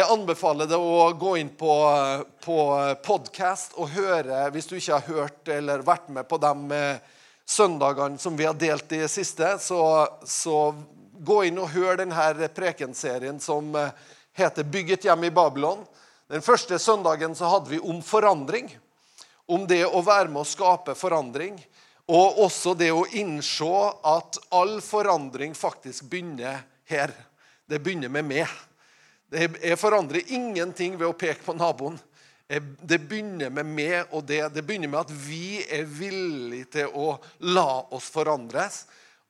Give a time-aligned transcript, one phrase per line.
[0.00, 1.72] jeg anbefaler deg å gå inn på,
[2.40, 2.58] på
[3.04, 8.20] podkast og høre, hvis du ikke har hørt eller vært med på de eh, søndagene
[8.20, 9.80] som vi har delt i siste, så,
[10.24, 10.70] så
[11.20, 13.92] gå inn og hør denne prekenserien som eh,
[14.40, 15.84] heter 'Bygg et hjem i Babylon'.
[16.30, 18.70] Den første søndagen så hadde vi om forandring.
[19.50, 21.58] Om det å være med å skape forandring.
[22.08, 27.12] Og også det å innse at all forandring faktisk begynner her.
[27.66, 28.69] Det begynner med meg.
[29.30, 31.98] Jeg forandrer ingenting ved å peke på naboen.
[32.50, 34.42] Det begynner med meg og det.
[34.54, 37.12] Det begynner med at vi er villige til å
[37.54, 38.82] la oss forandres.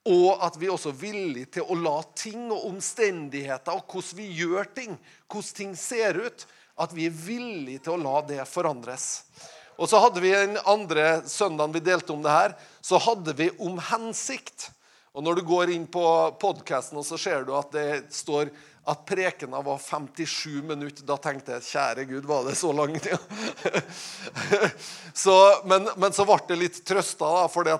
[0.08, 4.30] Og at vi også er villige til å la ting og omstendigheter og hvordan vi
[4.38, 4.96] gjør ting,
[5.28, 6.46] hvordan ting ser ut,
[6.80, 9.26] at vi er villige til å la det forandres.
[9.76, 13.50] Og så hadde vi Den andre søndagen vi delte om det her, så hadde vi
[13.60, 14.70] om hensikt.
[15.12, 16.04] Og Når du går inn på
[16.40, 18.48] podkasten, så ser du at det står
[18.90, 21.04] at prekena var 57 minutter.
[21.06, 23.16] Da tenkte jeg kjære Gud, var det så lang tid?
[25.24, 25.36] så,
[25.70, 27.70] men, men, så ble det litt trøsta, for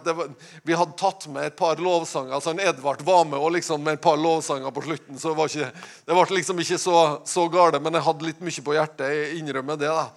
[0.67, 2.41] vi hadde tatt med et par lovsanger.
[2.41, 5.19] så Edvard var med og liksom med et par lovsanger på slutten.
[5.19, 5.71] så det, ikke,
[6.07, 9.09] det ble liksom ikke så, så gale, men jeg hadde litt mye på hjertet.
[9.11, 9.91] Jeg innrømmer det.
[9.91, 10.09] da.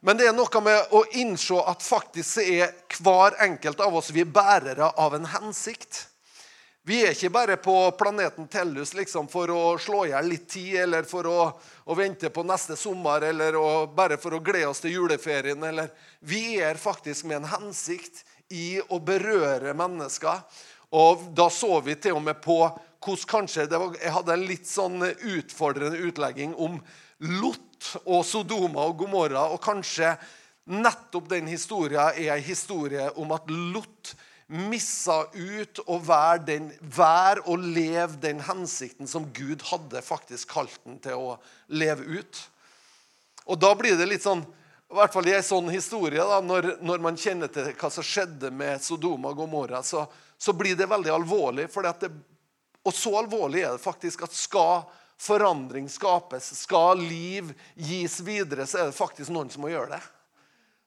[0.00, 4.22] Men det er noe med å innse at faktisk er hver enkelt av oss vi
[4.22, 6.06] er bærere av en hensikt.
[6.88, 10.70] Vi er ikke bare på planeten Tellus liksom, for å slå i hjel litt tid,
[10.86, 11.40] eller for å,
[11.84, 15.60] å, vente på neste sommer, eller å, bare for å glede oss til juleferien.
[15.68, 15.90] Eller.
[16.24, 18.22] Vi er faktisk med en hensikt
[18.56, 20.40] i å berøre mennesker.
[20.96, 24.70] Og da så vi til og med på hvordan kanskje var, Jeg hadde en litt
[24.72, 26.80] sånn utfordrende utlegging om
[27.42, 29.44] Lot og Sodoma og Gomorra.
[29.52, 30.14] Og kanskje
[30.72, 34.16] nettopp den historien er en historie om at Lot
[34.48, 40.78] missa ut å være, den, være og leve den hensikten som Gud hadde faktisk kalt
[40.86, 41.34] den til å
[41.68, 42.40] leve ut.
[43.48, 44.44] Og da blir det litt sånn
[44.88, 48.04] i hvert fall i en sånn historie, da, når, når, man kjenner til hva som
[48.06, 50.06] skjedde med Sodoma og Gomorra, så,
[50.40, 51.66] så blir det veldig alvorlig.
[51.68, 52.08] Det,
[52.88, 54.86] og så alvorlig er det faktisk at skal
[55.20, 60.00] forandring skapes, skal liv gis videre, så er det faktisk noen som må gjøre det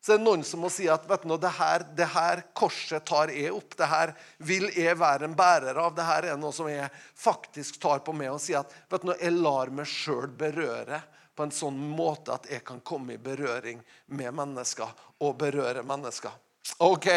[0.01, 3.05] så er det noen som må si at vet du, det, her, det her korset
[3.05, 3.75] tar jeg opp.
[3.77, 5.93] Det her vil jeg være en bærer av.
[5.93, 6.89] Det her er noe som jeg
[7.21, 11.03] faktisk tar på meg og sier at vet du, jeg lar meg sjøl berøre
[11.37, 13.83] på en sånn måte at jeg kan komme i berøring
[14.17, 14.89] med mennesker
[15.21, 16.33] og berøre mennesker.
[16.81, 17.07] Ok,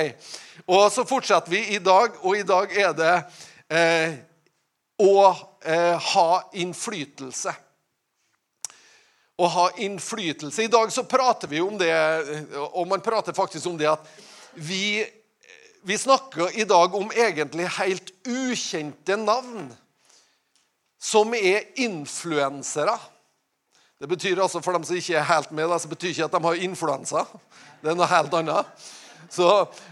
[0.68, 3.14] og Så fortsetter vi i dag, og i dag er det
[3.72, 4.14] eh,
[5.00, 5.16] å
[5.64, 7.52] eh, ha innflytelse
[9.36, 10.62] å ha innflytelse.
[10.62, 11.92] I dag så prater vi om det,
[12.70, 14.06] og man prater faktisk om det at
[14.54, 15.02] vi,
[15.82, 19.72] vi snakker i dag om egentlig helt ukjente navn
[21.04, 22.94] som er influensere.
[24.00, 26.44] Det betyr altså, For dem som ikke er helt med, så betyr ikke at de
[26.46, 27.24] har influensa.
[27.82, 28.86] Det er noe helt annet.
[29.32, 29.48] Så,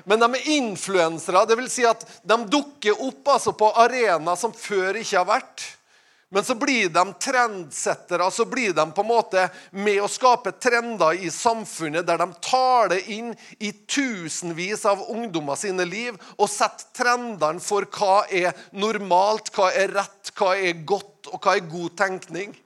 [0.06, 1.44] men de er influensere.
[1.48, 5.64] Det vil si at de dukker opp altså, på arenaer som før ikke har vært.
[6.32, 9.42] Men så blir de trendsettere, så blir de på en måte
[9.76, 15.60] med å skape trender i samfunnet der de tar det inn i tusenvis av ungdommer
[15.60, 21.28] sine liv og setter trendene for hva er normalt, hva er rett, hva er godt,
[21.28, 22.56] og hva er god tenkning.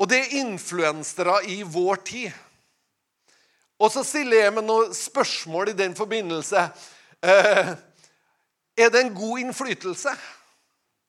[0.00, 2.40] Og det er influensere i vår tid.
[3.84, 6.64] Og så stiller jeg meg noen spørsmål i den forbindelse.
[7.20, 7.72] Eh,
[8.78, 10.16] er det en god innflytelse?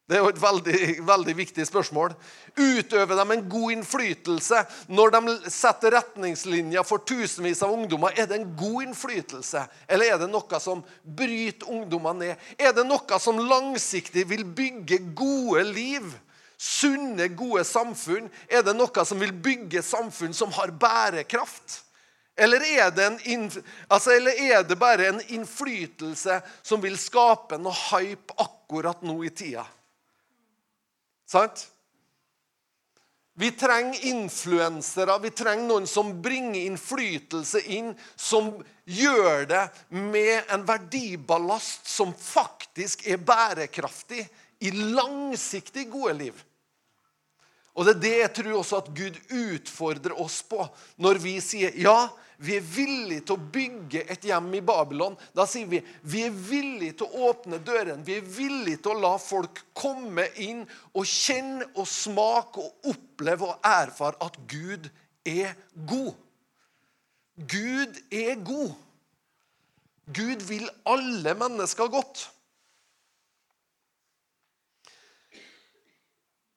[0.09, 2.15] Det er jo et veldig, veldig viktig spørsmål.
[2.57, 8.17] Utøver de en god innflytelse når de setter retningslinjer for tusenvis av ungdommer?
[8.17, 12.49] Er det en god innflytelse, eller er det noe som bryter ungdommer ned?
[12.57, 16.09] Er det noe som langsiktig vil bygge gode liv?
[16.57, 18.33] Sunne, gode samfunn?
[18.49, 21.83] Er det noe som vil bygge samfunn som har bærekraft?
[22.33, 22.97] Eller er,
[23.91, 29.29] altså, eller er det bare en innflytelse som vil skape noe hype akkurat nå i
[29.29, 29.69] tida?
[31.29, 31.67] Sant?
[33.39, 38.49] Vi trenger influensere, vi trenger noen som bringer innflytelse inn, som
[38.83, 39.61] gjør det
[39.95, 44.25] med en verdiballast som faktisk er bærekraftig
[44.59, 46.41] i langsiktig gode liv.
[47.79, 50.65] Og Det er det jeg tror også at Gud utfordrer oss på
[50.99, 52.09] når vi sier ja,
[52.39, 55.15] vi er villige til å bygge et hjem i Babylon.
[55.35, 58.03] Da sier vi vi er villige til å åpne døren.
[58.03, 63.47] Vi er villige til å la folk komme inn og kjenne og smake og oppleve
[63.47, 64.91] og erfare at Gud
[65.27, 65.55] er
[65.87, 66.11] god.
[67.39, 68.75] Gud er god.
[70.15, 72.27] Gud vil alle mennesker godt.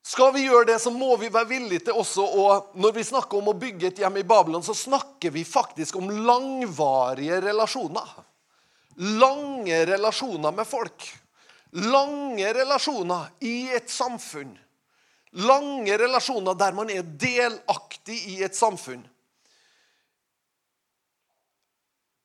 [0.03, 3.39] Skal vi gjøre det, så må vi være villige til også å Når vi snakker
[3.39, 8.09] om å bygge et hjem i Babylon, så snakker vi faktisk om langvarige relasjoner.
[9.21, 11.07] Lange relasjoner med folk.
[11.87, 14.51] Lange relasjoner i et samfunn.
[15.47, 19.01] Lange relasjoner der man er delaktig i et samfunn.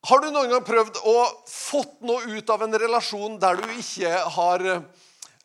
[0.08, 1.16] Har du noen gang prøvd å
[1.48, 4.84] fått noe ut av en relasjon der du ikke har eh,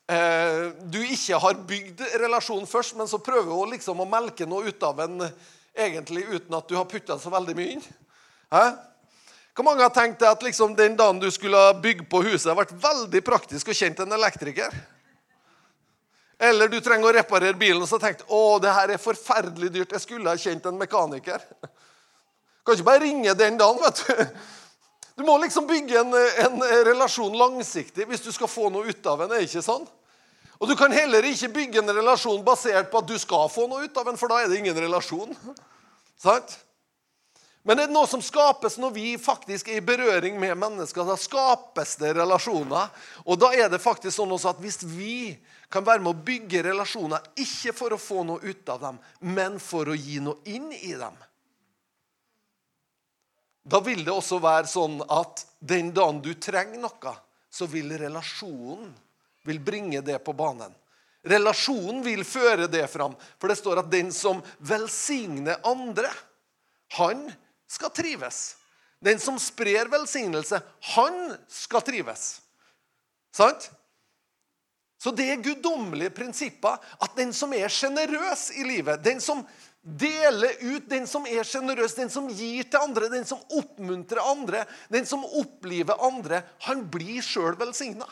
[0.04, 4.84] du ikke har bygd relasjonen først, men så prøver du liksom å melke noe ut
[4.84, 5.22] av en
[5.74, 7.86] egentlig uten at du har putta så veldig mye inn?
[8.54, 8.66] Hæ?
[9.54, 12.74] Hvor mange har tenkt at liksom den dagen du skulle bygge på huset, har vært
[12.84, 14.74] veldig praktisk og kjent en elektriker?
[16.42, 19.94] Eller du trenger å reparere bilen og så tenkt å, det her er forferdelig dyrt.
[19.94, 21.46] Jeg skulle ha kjent en mekaniker.
[22.66, 23.80] Kan ikke bare ringe den dagen.
[23.84, 24.34] vet Du
[25.16, 26.14] Du må liksom bygge en,
[26.46, 29.36] en relasjon langsiktig hvis du skal få noe ut av en.
[29.36, 29.86] er ikke sånn?
[30.58, 33.84] Og Du kan heller ikke bygge en relasjon basert på at du skal få noe
[33.84, 35.36] ut av en, for da er det ingen relasjon.
[36.24, 36.56] Sant?
[37.64, 41.06] Men det er noe som skapes når vi faktisk er i berøring med mennesker.
[41.08, 42.90] Da skapes det relasjoner.
[43.24, 45.36] Og da er det faktisk sånn også at hvis vi
[45.72, 49.00] kan være med å bygge relasjoner, ikke for å få noe ut av dem,
[49.36, 51.16] men for å gi noe inn i dem,
[53.64, 57.14] da vil det også være sånn at den dagen du trenger noe,
[57.54, 58.92] så vil relasjonen
[59.48, 60.74] vil bringe det på banen.
[61.24, 63.16] Relasjonen vil føre det fram.
[63.40, 66.12] For det står at den som velsigner andre,
[66.98, 67.30] han
[67.70, 68.58] skal trives.
[69.04, 70.60] Den som sprer velsignelse,
[70.96, 71.18] han
[71.52, 72.42] skal trives.
[73.36, 73.70] Sant?
[75.00, 79.42] Så det er guddommelige prinsipper at den som er sjenerøs i livet, den som
[79.84, 84.64] deler ut, den som er sjenerøs, den som gir til andre, den som oppmuntrer andre,
[84.92, 88.08] den som oppliver andre, han blir sjøl velsigna.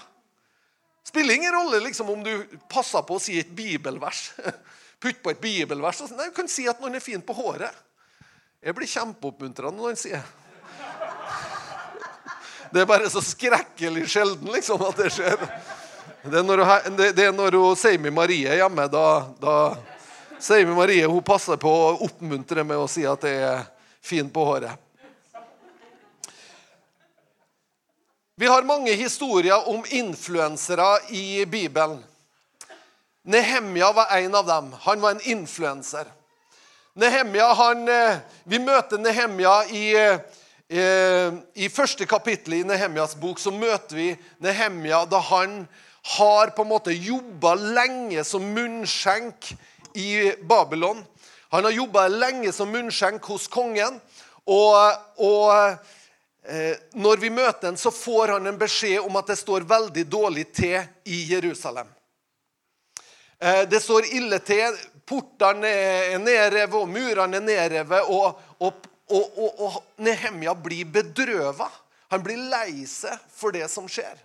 [1.07, 4.33] Spiller ingen rolle liksom, om du passer på å si et bibelvers.
[5.01, 6.03] Putt på et bibelvers.
[6.11, 7.71] Nei, Du kan si at noen er fin på håret.
[8.61, 10.21] Jeg blir kjempeoppmuntra når han sier
[12.71, 15.39] Det er bare så skrekkelig sjelden liksom, at det skjer.
[16.21, 16.61] Det er når,
[17.15, 18.85] det er når Seimi Marie er hjemme.
[18.93, 19.05] Da,
[19.41, 19.55] da
[20.41, 23.59] Seimi Marie hun passer på å oppmuntre med å si at det er
[24.01, 24.73] fin på håret.
[28.41, 31.99] Vi har mange historier om influensere i Bibelen.
[33.21, 34.71] Nehemja var en av dem.
[34.81, 36.09] Han var en influenser.
[36.97, 39.85] Eh, Vi møter Nehemja i,
[40.73, 40.81] i,
[41.53, 43.37] i første kapittel i Nehemjas bok.
[43.37, 44.09] Så møter vi
[44.41, 45.67] Nehemja da han
[46.17, 49.53] har på en måte jobba lenge som munnskjenk
[49.95, 51.03] i Babylon.
[51.51, 53.97] Han har jobba lenge som munnskjenk hos kongen.
[54.47, 54.77] Og,
[55.21, 55.51] og
[56.47, 60.05] eh, når vi møter ham, så får han en beskjed om at det står veldig
[60.07, 61.89] dårlig til i Jerusalem.
[63.41, 64.79] Eh, det står ille til
[65.11, 68.09] portene er nedrevet, og murene er nedrevet.
[68.09, 71.67] Og, og, og, og, Nehemja blir bedrøva.
[72.11, 74.15] Han blir lei seg for det som skjer.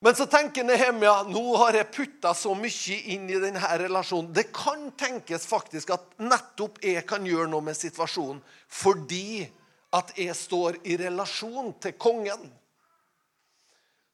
[0.00, 4.30] Men så tenker Nehemia nå har jeg putta så mye inn i denne relasjonen.
[4.34, 8.38] Det kan tenkes faktisk at nettopp jeg kan gjøre noe med situasjonen
[8.70, 9.42] fordi
[9.96, 12.44] at jeg står i relasjon til kongen.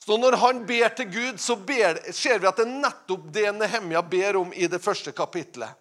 [0.05, 3.49] Så når han ber til Gud, så ber, ser vi at det er nettopp det
[3.57, 5.73] Nehemia ber om i det første kapitlet.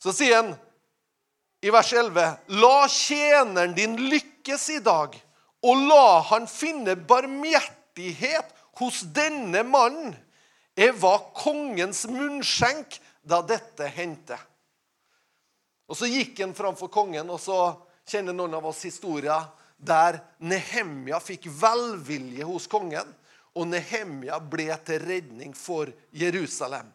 [0.00, 0.50] Så sier han
[1.64, 2.24] i vers 11.:
[2.60, 5.16] La tjeneren din lykkes i dag,
[5.64, 7.80] og la han finne barmhjertighet
[8.80, 10.14] hos denne mannen.
[10.76, 14.38] er var kongens munnskjenk da dette hendte.
[15.86, 17.76] Og Så gikk han framfor kongen, og så
[18.08, 19.44] kjenner noen av oss historien
[19.78, 23.06] der Nehemja fikk velvilje hos kongen,
[23.54, 26.88] og Nehemja ble til redning for Jerusalem.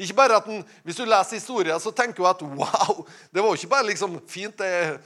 [0.00, 3.50] Ikke bare at den, Hvis du leser historien, så tenker du at wow, det var
[3.52, 4.98] jo ikke bare liksom fint det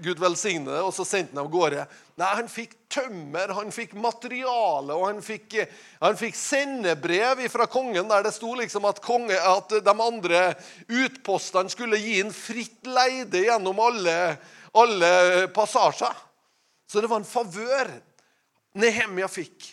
[0.00, 1.84] Gud velsigne det, og så sendte han av gårde.
[2.20, 5.58] Nei, han fikk tømmer, han fikk materiale, og han fikk,
[6.02, 10.42] han fikk sendebrev fra kongen der det sto liksom at, konge, at de andre
[10.88, 14.16] utpostene skulle gi en fritt leide gjennom alle,
[14.76, 15.12] alle
[15.56, 16.24] passasjer.
[16.88, 17.92] Så det var en favør
[18.76, 19.72] Nehemia fikk.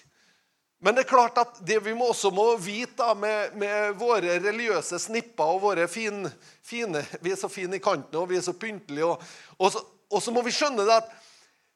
[0.79, 5.55] Men det er klart at det vi også må vite med, med, våre religiøse snipper
[5.55, 6.23] og våre fin,
[6.63, 9.09] fine Vi er så fine i kanten, og vi er så pyntelige.
[9.09, 9.25] Og,
[9.57, 11.09] og, så, og, så, må vi skjønne det at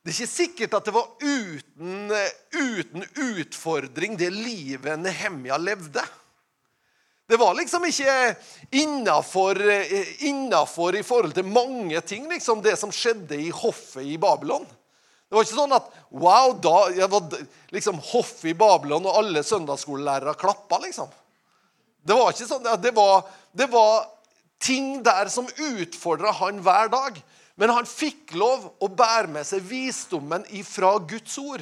[0.03, 2.11] det er ikke sikkert at det var uten,
[2.51, 6.03] uten utfordring, det livet Nehemja levde.
[7.29, 8.35] Det var liksom ikke
[8.75, 9.55] innafor
[10.99, 14.67] i forhold til mange ting, liksom, det som skjedde i hoffet i Babylon.
[15.33, 17.23] Det var ikke sånn at wow, da jeg var
[17.73, 20.77] liksom hoffet i Babylon, og alle søndagsskolelærere klappa.
[20.83, 21.07] liksom.
[22.03, 23.23] Det var ikke sånn, det var,
[23.55, 24.03] det var
[24.61, 27.17] ting der som utfordra han hver dag.
[27.55, 31.61] Men han fikk lov å bære med seg visdommen ifra Guds ord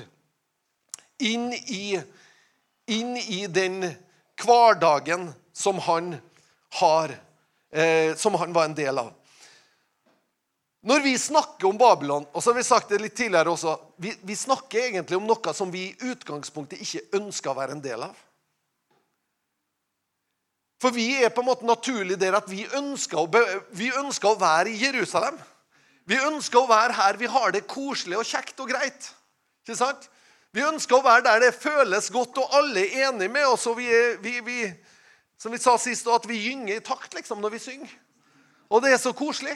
[1.21, 1.99] inn i,
[2.89, 3.83] inn i den
[4.41, 6.15] hverdagen som han
[6.79, 7.13] har,
[7.71, 9.11] eh, som han var en del av.
[10.81, 14.15] Når vi snakker om Babylon, og så har vi sagt det litt tidligere også, vi,
[14.25, 18.07] vi snakker egentlig om noe som vi i utgangspunktet ikke ønsker å være en del
[18.07, 18.15] av.
[20.81, 23.27] For vi er på en måte naturlig der at vi ønsker, å,
[23.77, 25.37] vi ønsker å være i Jerusalem.
[26.11, 29.11] Vi ønsker å være her vi har det koselig og kjekt og greit.
[29.63, 30.09] Ikke sant?
[30.51, 33.67] Vi ønsker å være der det føles godt, og alle er enige med oss.
[33.71, 33.87] og vi,
[34.19, 34.57] vi, vi
[35.39, 37.93] Som vi sa sist, at vi gynger i takt liksom, når vi synger.
[38.69, 39.55] Og det er så koselig.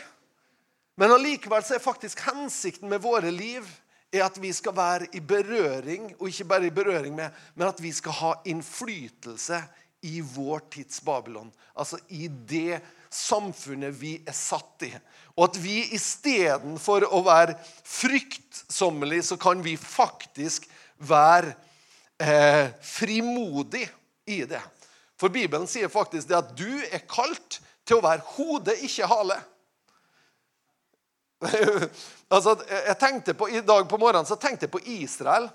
[0.95, 3.67] Men allikevel er faktisk hensikten med våre liv
[4.15, 7.81] er at vi skal være i berøring, og ikke bare i berøring med, men at
[7.83, 9.59] vi skal ha innflytelse
[10.07, 11.51] i vår tids Babylon.
[11.75, 12.79] Altså i det
[13.15, 14.91] samfunnet vi er satt i.
[15.35, 20.67] Og at vi istedenfor å være fryktsommelige, så kan vi faktisk
[21.03, 21.55] være
[22.19, 23.87] eh, frimodig
[24.31, 24.61] i det.
[25.19, 29.37] For Bibelen sier faktisk det at du er kalt til å være hode, ikke hale.
[32.33, 35.49] altså, jeg tenkte på, I dag på morgenen så tenkte jeg på Israel,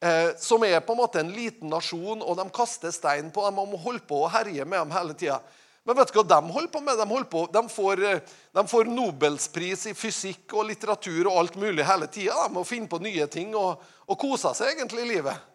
[0.00, 3.60] eh, som er på en måte en liten nasjon, og de kaster stein på dem
[3.62, 5.40] og må holde på å herje med dem hele tida.
[5.84, 6.96] Men vet du hva de holder på med?
[6.96, 11.58] De, holder på, de, får, eh, de får Nobelspris i fysikk og litteratur og alt
[11.60, 12.46] mulig hele tida.
[12.46, 15.50] De må finne på nye ting og, og kose seg egentlig i livet.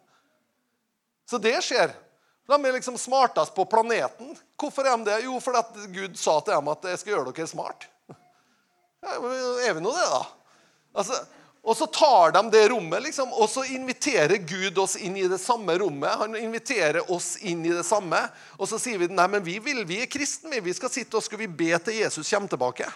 [1.29, 1.95] Så det skjer.
[2.49, 4.35] De er liksom smartest på planeten.
[4.57, 5.17] Hvorfor er de det?
[5.25, 7.89] Jo, fordi Gud sa til dem at jeg skal gjøre dere smart.
[8.99, 9.13] Ja,
[9.63, 10.23] er vi nå det, da?
[10.99, 11.15] Altså,
[11.59, 15.41] og så tar de det rommet, liksom, og så inviterer Gud oss inn i det
[15.41, 16.15] samme rommet.
[16.21, 18.21] Han inviterer oss inn i det samme.
[18.57, 20.61] Og så sier vi nei, men vi vil, vi er kristne.
[20.63, 22.87] Vi skal sitte og skal vi be til Jesus kommer tilbake.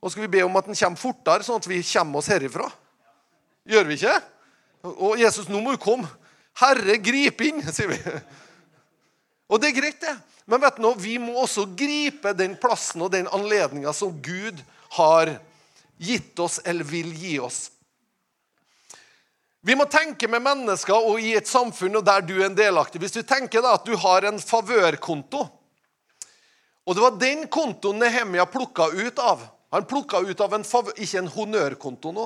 [0.00, 2.68] Og skal vi be om at han kommer fortere, sånn at vi kommer oss herifra.
[3.68, 4.14] Gjør vi ikke?
[4.94, 6.08] Og Jesus, nå må du komme.
[6.62, 7.98] Herre, grip inn, sier vi.
[9.50, 10.14] Og det er greit, det.
[10.48, 14.62] Men vet du noe, vi må også gripe den plassen og den anledninga som Gud
[14.94, 15.34] har
[16.00, 17.66] gitt oss eller vil gi oss.
[19.60, 23.02] Vi må tenke med mennesker og i et samfunn der du er en delaktig.
[23.02, 25.44] Hvis du tenker da at du har en favørkonto,
[26.88, 30.96] og det var den kontoen Nehemia plukka ut av Han plukka ut av en favør,
[30.98, 32.24] ikke en honnørkonto nå,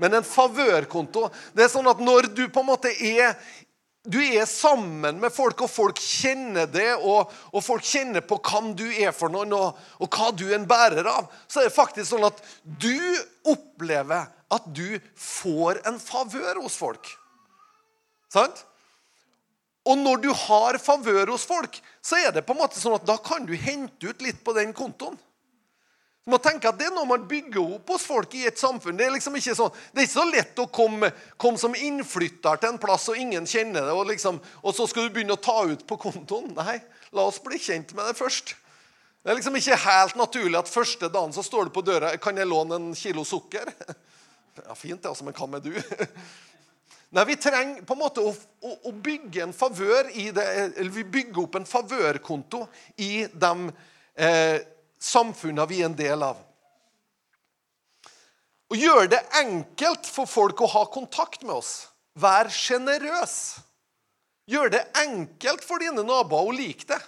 [0.00, 1.26] men en favørkonto.
[1.52, 3.34] Det er sånn at når du på en måte er
[4.06, 8.70] du er sammen med folk, og folk kjenner det, og, og folk kjenner på hvem
[8.78, 11.26] du er for noen, og, og, hva du er en bærer av.
[11.50, 12.96] Så er det faktisk sånn at du
[13.50, 17.10] opplever at du får en favør hos folk.
[18.32, 18.64] Sant?
[19.86, 23.06] Og når du har favør hos folk, så er det på en måte sånn at
[23.06, 25.18] da kan du hente ut litt på den kontoen.
[26.26, 28.96] Du må tenke at Det er noe man bygger opp hos folk i et samfunn.
[28.98, 32.58] Det er liksom ikke, sånn, det er ikke så lett å komme, komme, som innflytter
[32.58, 35.42] til en plass og ingen kjenner det, og, liksom, og, så skal du begynne å
[35.42, 36.50] ta ut på kontoen.
[36.58, 36.80] Nei,
[37.14, 38.56] la oss bli kjent med det først.
[39.22, 42.38] Det er liksom ikke helt naturlig at første dagen så står du på døra kan
[42.38, 43.70] jeg låne en kilo sukker.
[44.64, 45.72] Ja, Fint, det, altså, men hva med du?
[47.16, 50.46] Nei, Vi trenger på en måte å, å, å bygge en favør i det,
[50.76, 52.64] eller vi bygger opp en favørkonto
[53.02, 53.52] i de
[54.18, 54.58] eh,
[54.98, 56.40] samfunnene vi er en del av.
[58.66, 61.86] Og gjør det enkelt for folk å ha kontakt med oss.
[62.18, 63.36] Vær sjenerøs.
[64.50, 66.98] Gjør det enkelt for dine naboer å like det.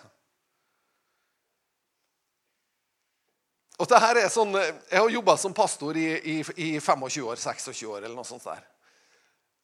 [3.79, 7.39] Og det her er sånn, Jeg har jobba som pastor i, i, i, 25 år,
[7.39, 8.45] 26 år eller noe sånt.
[8.45, 8.65] der.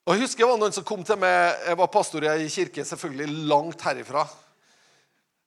[0.05, 2.49] Og Jeg husker det var noen som kom til meg, Jeg var pastor i ei
[2.49, 4.27] kirke selvfølgelig langt herifra.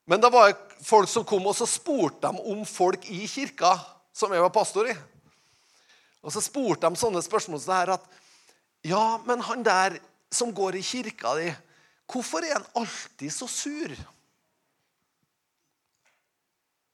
[0.08, 0.52] Men det var
[0.84, 3.74] folk som kom, og så spurte de om folk i kirka
[4.12, 4.94] som jeg var pastor i.
[6.24, 8.14] Og så spurte de sånne spørsmål som det her at
[8.86, 9.98] Ja, men han der
[10.30, 11.48] som går i kirka di,
[12.06, 13.94] hvorfor er han alltid så sur?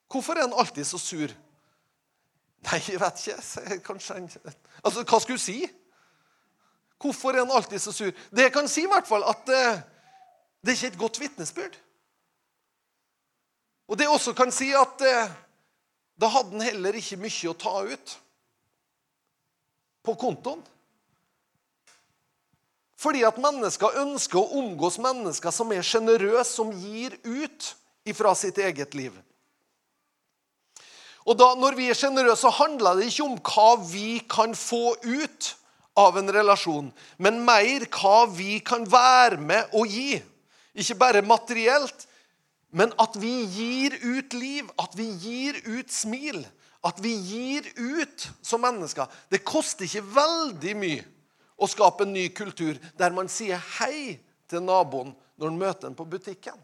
[0.08, 1.34] Hvorfor er han alltid så sur?
[2.64, 3.78] Nei, jeg vet ikke.
[3.84, 4.28] Kanskje han
[4.84, 5.58] Altså, hva skulle hun si?
[7.00, 8.12] Hvorfor er han alltid så sur?
[8.32, 9.80] Det jeg kan si, i hvert fall, at uh,
[10.64, 11.78] det er ikke et godt vitnesbyrd.
[13.88, 15.34] Og det også kan si at uh,
[16.20, 18.14] da hadde han heller ikke mye å ta ut
[20.04, 20.62] på kontoen.
[23.04, 27.74] Fordi at mennesker ønsker å omgås mennesker som er sjenerøse, som gir ut
[28.08, 29.16] ifra sitt eget liv.
[31.24, 35.54] Og da, Når vi er sjenerøse, handler det ikke om hva vi kan få ut
[35.96, 36.90] av en relasjon,
[37.22, 40.18] men mer hva vi kan være med å gi.
[40.74, 42.08] Ikke bare materielt,
[42.74, 46.40] Men at vi gir ut liv, at vi gir ut smil,
[46.82, 51.04] at vi gir ut som mennesker Det koster ikke veldig mye
[51.54, 54.18] å skape en ny kultur der man sier hei
[54.50, 56.58] til naboen når man møter den på butikken.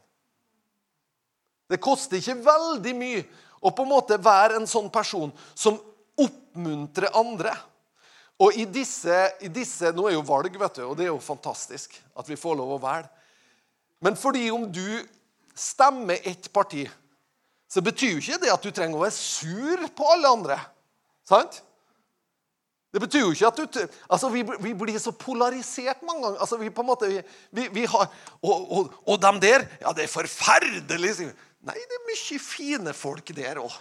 [1.71, 3.23] Det koster ikke veldig mye
[3.61, 5.79] å på en måte være en sånn person som
[6.21, 7.53] oppmuntrer andre.
[8.41, 11.21] Og i disse, i disse, Nå er jo valg, vet du, og det er jo
[11.23, 13.11] fantastisk at vi får lov å velge.
[14.01, 15.03] Men fordi om du
[15.53, 16.87] stemmer ett parti,
[17.71, 20.57] så betyr jo ikke det at du trenger å være sur på alle andre.
[21.29, 21.61] Sant?
[22.91, 26.41] Det betyr jo ikke at du altså Vi, vi blir så polarisert mange ganger.
[26.41, 27.11] altså vi på en måte,
[27.55, 28.09] vi, vi har,
[28.43, 31.31] og, og, og dem der Ja, det er forferdelig.
[31.67, 33.75] Nei, det er mye fine folk der òg.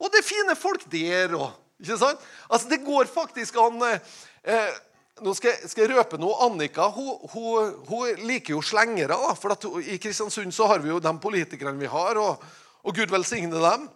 [0.00, 1.52] Og det er fine folk der òg.
[1.82, 2.20] Ikke sant?
[2.48, 4.76] Altså, det går faktisk an eh,
[5.22, 6.34] Nå skal jeg, skal jeg, røpe noe.
[6.42, 9.14] Annika hun, hun, hun liker jo slengere.
[9.14, 12.42] Da, for at, I Kristiansund så har vi jo de politikerne vi har, og,
[12.82, 13.86] og Gud velsigne dem.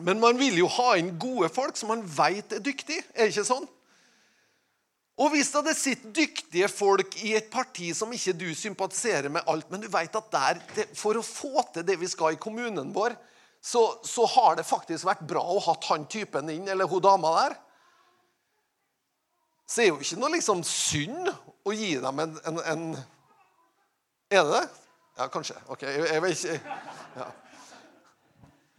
[0.00, 3.04] Men man vil jo ha inn gode folk som man veit er dyktige.
[3.12, 3.68] Er det ikke sånn?
[5.18, 9.66] Og hvis det sitter dyktige folk i et parti som ikke du sympatiserer med alt,
[9.70, 10.60] men du vet at der,
[10.94, 13.16] for å få til det vi skal i kommunen vår,
[13.58, 17.32] så, så har det faktisk vært bra å ha han typen inn, eller hun dama
[17.40, 17.56] der.
[19.68, 21.32] Så er jo ikke noe liksom synd
[21.66, 22.84] å gi dem en, en, en
[24.30, 24.62] Er det det?
[25.18, 25.58] Ja, kanskje.
[25.66, 26.76] Ok, jeg, jeg vet ikke.
[27.18, 27.26] Ja.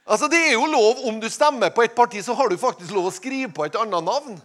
[0.09, 2.95] Altså, Det er jo lov, om du stemmer på et parti, så har du faktisk
[2.95, 4.39] lov å skrive på et annet navn.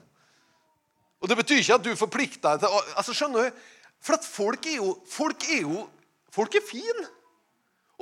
[1.25, 3.63] Og Det betyr ikke at du forplikter deg til altså skjønner du?
[4.05, 5.87] For at folk er jo Folk er jo
[6.35, 7.05] folk er fine.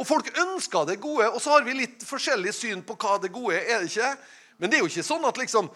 [0.00, 1.26] Og folk ønsker det gode.
[1.30, 3.82] Og så har vi litt forskjellig syn på hva det gode er.
[3.82, 4.08] det ikke?
[4.56, 5.68] Men det er jo ikke sånn at liksom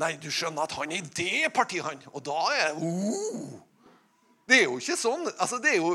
[0.00, 2.00] Nei, du skjønner at han er i det partiet, han.
[2.10, 3.60] Og da er oh.
[4.48, 5.28] Det er jo ikke sånn.
[5.36, 5.92] Altså, det er jo,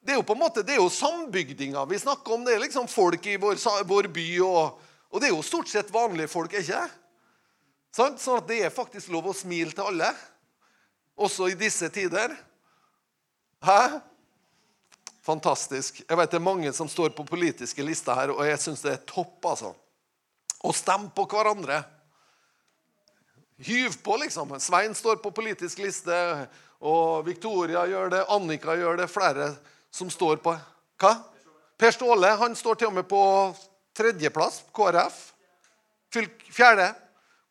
[0.00, 2.46] det er jo på en måte, det er jo sambygdinger vi snakker om.
[2.46, 3.58] Det er liksom folk i vår,
[3.90, 4.28] vår by.
[4.46, 6.86] Og, og, det er jo stort sett vanlige folk, er ikke
[7.94, 10.12] Sånn at det er faktisk lov å smile til alle.
[11.18, 12.34] Også i disse tider.
[13.64, 13.98] Hæ?
[15.26, 16.02] Fantastisk.
[16.08, 18.92] Jeg vet Det er mange som står på politiske lister her, og jeg syns det
[18.92, 19.44] er topp.
[19.44, 19.74] altså.
[20.64, 21.82] Å stemme på hverandre.
[23.58, 24.54] Hyv på, liksom.
[24.60, 26.14] Svein står på politisk liste,
[26.80, 29.50] og Victoria gjør det, Annika gjør det, flere
[29.90, 30.54] som står på
[30.98, 31.12] Hva?
[31.78, 33.20] Per Ståle han står til og med på
[33.98, 35.18] tredjeplass, KrF.
[36.54, 36.88] Fjerde.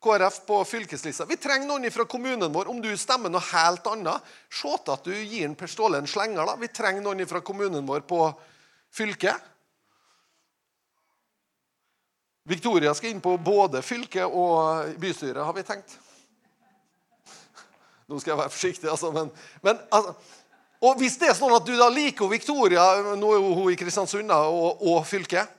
[0.02, 1.26] KrF på fylkeslista.
[1.26, 2.70] Vi trenger noen fra kommunen vår.
[2.70, 6.06] Om du stemmer noe helt annet, se til at du gir en Per Ståle en
[6.06, 6.46] slenger.
[6.46, 6.56] da.
[6.56, 8.20] Vi trenger noen fra kommunen vår på
[8.94, 9.34] fylket.
[12.48, 15.98] Victoria skal inn på både fylket og bystyret, har vi tenkt.
[18.08, 19.28] Nå skal jeg være forsiktig, altså, men,
[19.60, 20.14] men altså,
[20.78, 22.84] og Hvis det er sånn at du da liker Victoria,
[23.18, 25.50] nå er hun i Kristiansund og, og fylket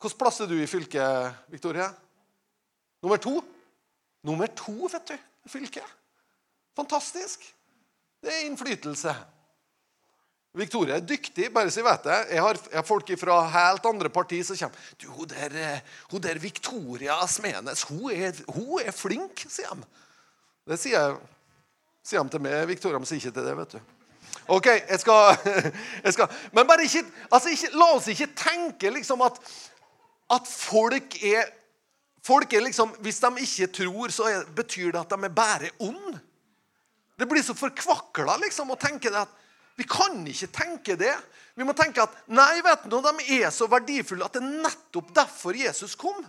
[0.00, 1.92] Hvilken plass er du i fylket, Victoria?
[3.04, 3.36] Nummer to?
[4.22, 5.16] Nummer to vet du,
[5.50, 5.82] fylke.
[6.78, 7.44] Fantastisk.
[8.22, 9.14] Det er innflytelse.
[10.54, 11.48] Victoria er dyktig.
[11.52, 12.18] bare så jeg vet det.
[12.36, 14.90] Jeg har, jeg har folk fra helt andre partier som kommer.
[15.00, 15.80] Du, hun der, eh,
[16.10, 19.88] hun der Victoria Smenes, hun er, hun er flink, sier de.
[20.68, 21.16] Det sier,
[22.04, 22.66] sier de til meg.
[22.68, 23.80] Victoria men sier ikke til det, vet du.
[24.52, 25.36] OK, jeg skal,
[26.04, 26.36] jeg skal.
[26.52, 29.40] Men bare ikke, altså ikke, la oss ikke tenke liksom at,
[30.36, 31.48] at folk er
[32.22, 35.70] Folk er liksom, Hvis de ikke tror, så er, betyr det at de er bare
[35.82, 36.18] ond.
[37.18, 39.40] Det blir så forkvakla liksom, å tenke det at
[39.78, 41.14] vi kan ikke tenke det.
[41.54, 45.12] Vi må tenke at nei, vet du, de er så verdifulle at det er nettopp
[45.16, 46.20] derfor Jesus kom.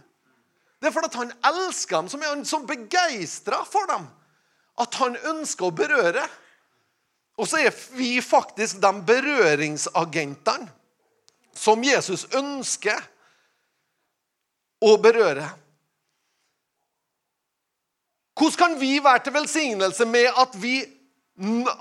[0.80, 4.08] Det er fordi han elsker dem, som er så begeistra for dem
[4.84, 6.24] at han ønsker å berøre.
[7.40, 10.70] Og så er vi faktisk de berøringsagentene
[11.54, 13.00] som Jesus ønsker
[14.84, 15.46] å berøre.
[18.34, 20.80] Hvordan kan vi være til velsignelse med at, vi,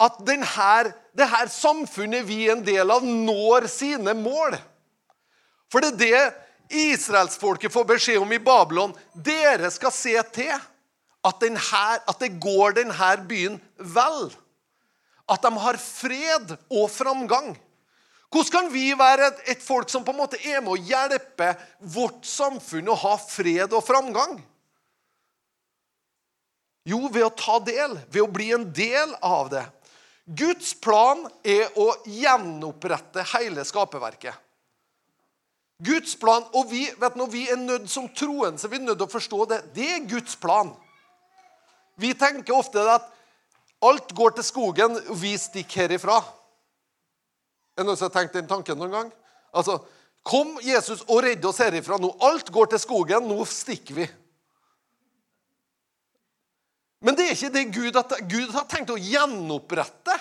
[0.01, 4.59] at denne, det her samfunnet vi er en del av, når sine mål?
[5.73, 8.93] For det er det israelsfolket får beskjed om i Babylon.
[9.15, 11.61] Dere skal se til at, denne,
[12.09, 14.31] at det går denne byen vel.
[15.31, 17.55] At de har fred og framgang.
[18.33, 21.51] Hvordan kan vi være et, et folk som på en måte er med å hjelpe
[21.93, 24.39] vårt samfunn å ha fred og framgang?
[26.89, 29.63] Jo, ved å ta del, ved å bli en del av det.
[30.27, 34.35] Guds plan er å gjenopprette hele skaperverket.
[35.83, 39.01] Guds plan, og vi, vet du, vi er nødt som troende så vi er nødt
[39.01, 39.59] til å forstå det.
[39.75, 40.71] Det er Guds plan.
[41.99, 43.09] Vi tenker ofte at
[43.83, 46.21] alt går til skogen, og vi stikker herifra.
[47.75, 49.11] Er det noen som har tenkt den tanken noen gang?
[49.51, 49.81] Altså,
[50.23, 52.13] Kom, Jesus, og redd oss herifra nå.
[52.23, 53.27] Alt går til skogen.
[53.27, 54.07] Nå stikker vi.
[57.03, 60.15] Men det er ikke det Gud har, Gud har tenkt å gjenopprette.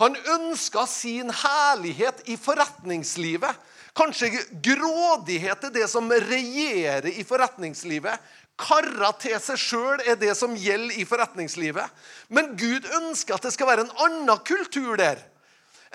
[0.00, 3.62] Han ønska sin herlighet i forretningslivet.
[3.96, 4.28] Kanskje
[4.62, 8.20] grådighet er det som regjerer i forretningslivet.
[8.60, 12.04] Karra til seg sjøl er det som gjelder i forretningslivet.
[12.28, 15.20] Men Gud ønsker at det skal være en annen kultur der.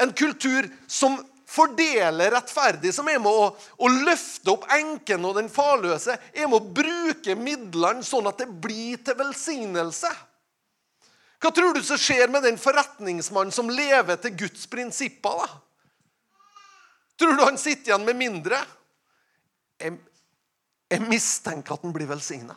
[0.02, 1.19] En kultur som
[1.52, 6.60] fordeler rettferdig, som er med å, å løfte opp enken og den farløse, er med
[6.62, 10.12] å bruke midlene sånn at det blir til velsignelse.
[11.42, 15.42] Hva tror du som skjer med den forretningsmannen som lever til Guds prinsipper?
[15.42, 15.50] da?
[17.18, 18.60] Tror du han sitter igjen med mindre?
[19.82, 19.98] Jeg,
[20.94, 22.56] jeg mistenker at han blir velsigna.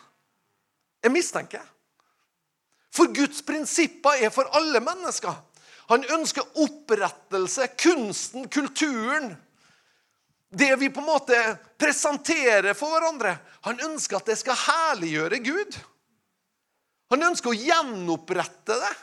[1.05, 1.65] Jeg mistenker.
[2.95, 5.35] For Guds prinsipper er for alle mennesker.
[5.93, 9.35] Han ønsker opprettelse, kunsten, kulturen.
[10.49, 11.39] Det vi på en måte
[11.81, 13.37] presenterer for hverandre.
[13.67, 15.79] Han ønsker at det skal herliggjøre Gud.
[17.13, 18.95] Han ønsker å gjenopprette det.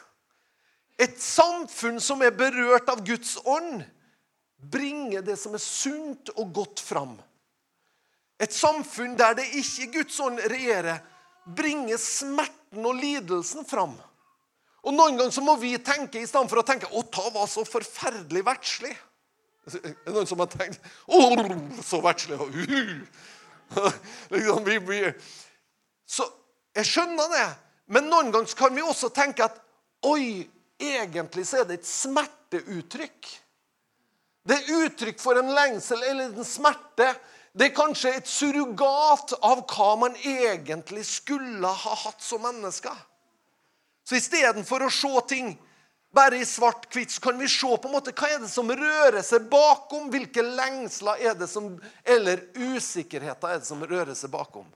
[1.02, 3.82] Et samfunn som er berørt av Guds ånd,
[4.62, 7.16] bringer det som er sunt og godt fram.
[8.42, 11.02] Et samfunn der det ikke Guds ånd regjerer,
[11.46, 13.96] bringer smerten og lidelsen fram.
[14.82, 17.50] Og Noen ganger så må vi tenke i stedet for å tenke å, ta var
[17.50, 18.94] så forferdelig verdslig.
[19.70, 21.20] Er noen som har tenkt å,
[21.86, 22.40] så verdslig.
[22.42, 23.04] Uh.
[24.34, 25.02] liksom, vi, vi.
[26.10, 26.26] Så
[26.78, 27.46] jeg skjønner det.
[27.92, 29.60] Men noen ganger kan vi også tenke at
[30.08, 30.48] oi,
[30.82, 33.30] egentlig så er det et smerteuttrykk.
[34.48, 37.12] Det er uttrykk for en lengsel eller en smerte.
[37.54, 42.96] Det er kanskje et surrogat av hva man egentlig skulle ha hatt som mennesker.
[44.12, 45.54] Så istedenfor å se ting
[46.12, 49.24] bare i svart-hvitt, så kan vi se på en måte hva er det som rører
[49.24, 50.10] seg bakom.
[50.12, 51.70] Hvilke lengsler er det som,
[52.04, 54.68] eller usikkerheter er det som rører seg bakom.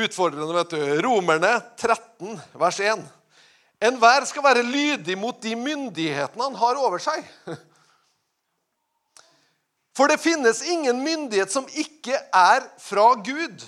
[0.00, 0.80] Utfordrende, vet du.
[1.04, 3.04] Romerne 13, vers 1.
[3.84, 7.20] Enhver skal være lydig mot de myndighetene han har over seg.
[9.96, 13.64] For det finnes ingen myndighet som ikke er fra Gud.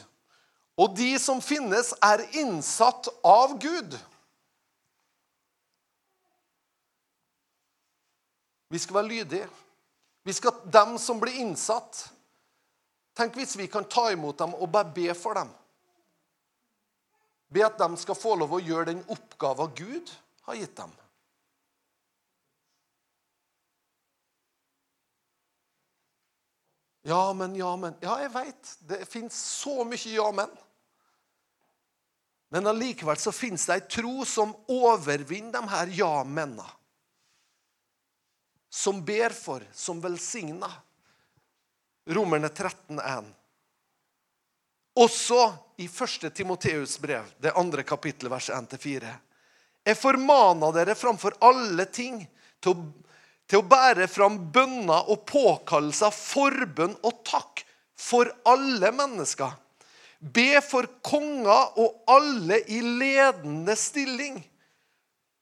[0.79, 3.97] Og de som finnes, er innsatt av Gud.
[8.69, 9.49] Vi skal være lydige.
[10.29, 12.11] Vi skal, Dem som blir innsatt
[13.19, 15.49] Tenk hvis vi kan ta imot dem og bare be for dem.
[17.51, 20.12] Be at de skal få lov å gjøre den oppgaven Gud
[20.47, 20.93] har gitt dem.
[27.09, 27.94] Ja, men, ja, men.
[28.05, 28.73] Ja, jeg veit.
[28.85, 30.51] Det fins så mye ja, men.
[32.53, 36.66] Men allikevel så fins det ei tro som overvinner de her ja-menna.
[38.68, 40.75] Som ber for, som velsigner.
[42.12, 43.33] Romerne 13,1.
[45.01, 45.40] Også
[45.81, 46.29] i 1.
[46.35, 49.16] Timoteus brev, det andre kapittelet, vers 1-4.
[49.88, 52.21] Jeg formaner dere framfor alle ting
[52.61, 53.08] til å
[53.48, 57.64] til å bære fram bønner og påkallelser, forbønn og takk
[57.98, 59.54] for alle mennesker.
[60.18, 64.40] Be for konger og alle i ledende stilling,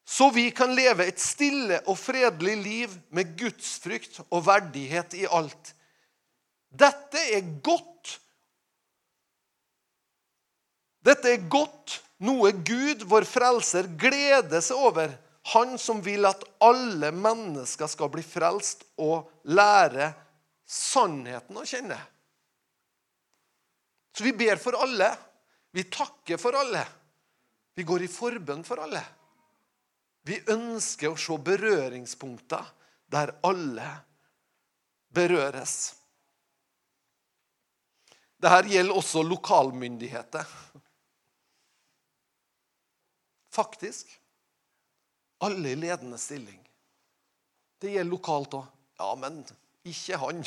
[0.07, 5.73] så vi kan leve et stille og fredelig liv med gudsfrykt og verdighet i alt.
[6.71, 8.21] Dette er godt.
[11.07, 15.17] Dette er godt, noe Gud, vår frelser, gleder seg over
[15.47, 20.11] han som vil at alle mennesker skal bli frelst og lære
[20.67, 21.99] sannheten å kjenne.
[24.17, 25.13] Så vi ber for alle.
[25.71, 26.83] Vi takker for alle.
[27.77, 29.03] Vi går i forbønn for alle.
[30.27, 32.73] Vi ønsker å se berøringspunkter
[33.13, 33.91] der alle
[35.15, 35.95] berøres.
[38.43, 40.49] Dette gjelder også lokalmyndigheter.
[43.55, 44.11] Faktisk.
[45.45, 46.61] Alle i ledende stilling.
[47.81, 48.69] Det gjelder lokalt òg.
[48.97, 49.43] Ja, men
[49.85, 50.41] ikke han.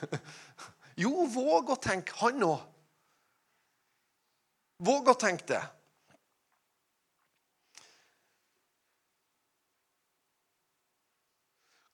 [1.04, 2.62] jo, våg å tenke han òg.
[4.80, 5.60] Våg å tenke det.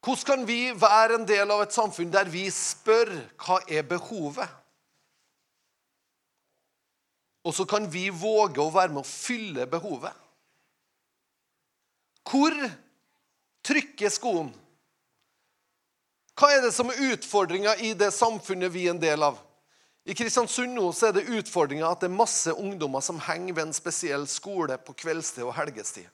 [0.06, 3.10] Hvordan kan vi være en del av et samfunn der vi spør
[3.42, 4.46] hva er behovet?
[7.42, 10.14] Og så kan vi våge å være med å fylle behovet.
[12.26, 12.54] Hvor
[13.66, 14.50] trykker skoen?
[16.36, 19.38] Hva er det som er utfordringa i det samfunnet vi er en del av?
[20.06, 23.68] I Kristiansund nå så er det utfordringa at det er masse ungdommer som henger ved
[23.68, 26.06] en spesiell skole på kveldstid og helgestid.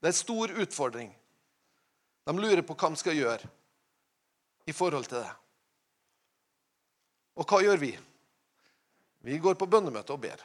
[0.00, 1.14] Det er en stor utfordring.
[2.26, 3.48] De lurer på hva de skal gjøre
[4.66, 5.32] i forhold til det.
[7.36, 7.92] Og hva gjør vi?
[9.26, 10.42] Vi går på bønnemøte og ber.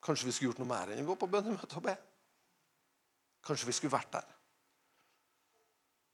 [0.00, 1.96] Kanskje vi skulle gjort noe mer enn å gå på bønnemøte og be?
[3.44, 4.28] Kanskje vi skulle vært der?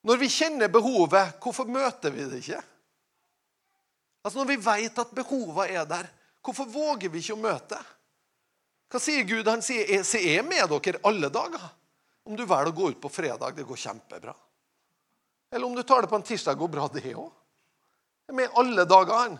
[0.07, 2.63] Når vi kjenner behovet, hvorfor møter vi det ikke?
[4.27, 6.09] Altså Når vi vet at behovet er der,
[6.43, 7.79] hvorfor våger vi ikke å møte?
[8.91, 9.47] Hva sier Gud?
[9.51, 11.63] Han sier jeg er med dere alle dager.
[12.27, 14.35] Om du velger å gå ut på fredag, det går kjempebra.
[15.51, 17.31] Eller om du tar det på en tirsdag, går bra, det òg.
[18.27, 19.37] Jeg er med alle dager.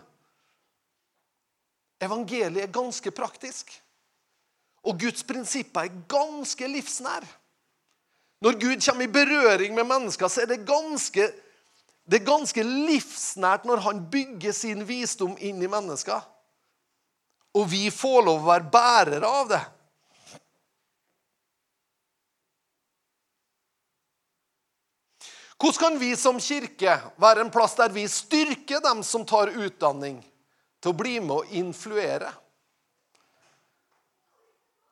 [2.07, 3.73] Evangeliet er ganske praktisk.
[4.87, 7.27] Og Guds prinsipper er ganske livsnær.
[8.45, 11.31] Når Gud kommer i berøring med mennesker, så er det ganske,
[12.07, 16.21] det er ganske livsnært når han bygger sin visdom inn i mennesker.
[17.57, 19.63] Og vi får lov å være bærere av det.
[25.57, 30.21] Hvordan kan vi som kirke være en plass der vi styrker dem som tar utdanning,
[30.85, 32.29] til å bli med og influere?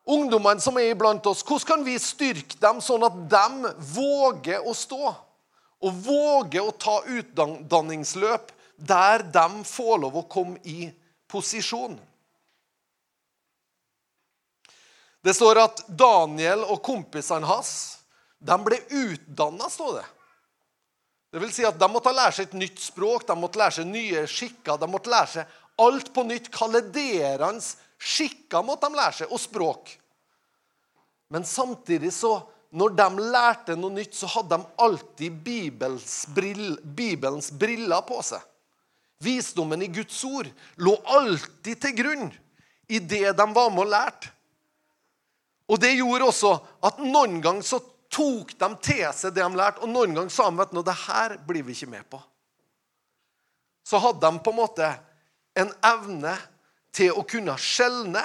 [0.05, 4.73] Ungdommene som er iblant oss, hvordan kan vi styrke dem sånn at de våger å
[4.77, 5.13] stå?
[5.85, 10.91] Og våger å ta utdanningsløp der de får lov å komme i
[11.31, 11.97] posisjon?
[15.25, 17.71] Det står at Daniel og kompisene hans
[18.45, 20.05] de ble utdanna, står det.
[21.33, 23.89] Det vil si at De måtte lære seg et nytt språk, de måtte lære seg
[23.89, 24.77] nye skikker.
[24.79, 26.51] De måtte lære seg alt på nytt.
[26.53, 29.93] kalederenes skikker måtte de lære seg, og språk.
[31.33, 32.37] Men samtidig så,
[32.75, 38.43] når de lærte noe nytt, så hadde de alltid Bibels, brill, Bibelens briller på seg.
[39.23, 40.49] Visdommen i Guds ord
[40.83, 42.31] lå alltid til grunn
[42.91, 44.31] i det de var med og lærte.
[45.71, 46.51] Og det gjorde også
[46.85, 47.79] at noen ganger så
[48.13, 50.97] tok de til seg det de lærte, og noen ganger sa de vet du, det
[51.07, 52.19] her blir vi ikke med på.
[53.85, 54.91] Så hadde de på en måte
[55.55, 56.35] en evne
[56.95, 58.23] til å kunne skjelne.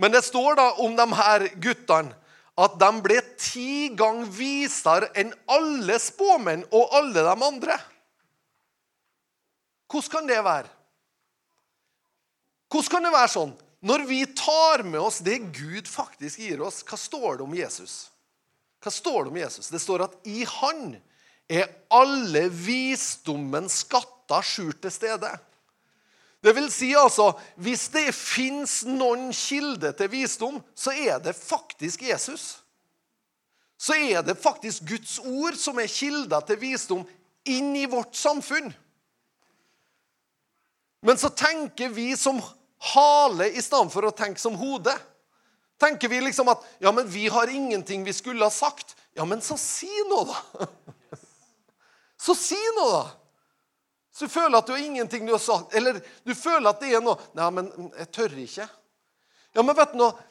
[0.00, 2.16] Men det står da om de her guttene
[2.62, 7.78] at de ble ti ganger visere enn alle spåmenn og alle de andre.
[9.92, 10.68] Hvordan kan det være?
[12.72, 13.54] Hvordan kan det være sånn?
[13.82, 17.96] Når vi tar med oss det Gud faktisk gir oss, hva står det om Jesus?
[18.82, 19.70] Hva står det om Jesus?
[19.72, 20.94] Det står at i Han
[21.50, 23.82] er alle visdommens
[24.32, 25.30] skatter skjult til stede.
[26.42, 32.02] Det vil si altså, Hvis det fins noen kilde til visdom, så er det faktisk
[32.02, 32.62] Jesus.
[33.78, 37.04] Så er det faktisk Guds ord som er kilda til visdom
[37.44, 38.72] inn i vårt samfunn.
[41.02, 42.40] Men så tenker vi som
[42.94, 44.94] hale i stedet for å tenke som hode.
[45.78, 48.94] Tenker vi liksom at ja, men vi har ingenting vi skulle ha sagt.
[49.14, 50.66] Ja, men så si noe, da.
[52.22, 53.21] Så si noe, da.
[54.12, 56.92] Så du føler at du har ingenting du har sagt, eller du føler at det
[56.92, 58.68] er noe Nei, men jeg tør ikke.
[59.56, 60.28] Ja, men vet du noe?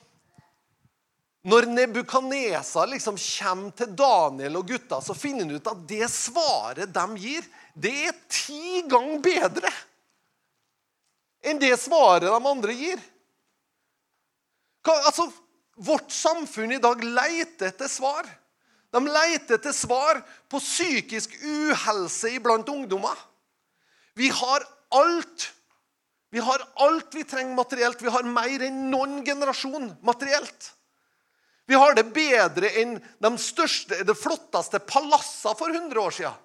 [1.49, 6.91] Når Nebukadnesa liksom kommer til Daniel og gutta, så finner han ut at det svaret
[6.93, 9.71] de gir, det er ti ganger bedre
[11.41, 12.99] enn det svaret de andre gir.
[14.85, 15.25] Hva, altså,
[15.81, 18.27] vårt samfunn i dag leter etter svar.
[18.93, 23.17] De leter etter svar på psykisk uhelse iblant ungdommer.
[24.13, 25.53] Vi har alt.
[26.31, 28.01] Vi har alt vi trenger materielt.
[28.01, 30.71] Vi har mer enn noen generasjon materielt.
[31.67, 36.39] Vi har det bedre enn de største, det flotteste palassene for 100 år siden.